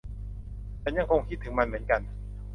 [0.81, 2.01] ฉันยังคงคิดถึงมันเหมือนกัน